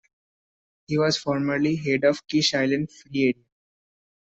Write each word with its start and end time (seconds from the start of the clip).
He 0.87 0.97
was 0.97 1.15
formerly 1.19 1.75
head 1.75 2.05
of 2.05 2.25
Kish 2.25 2.55
Island 2.55 2.89
Free 2.91 3.35
Area. 3.35 3.43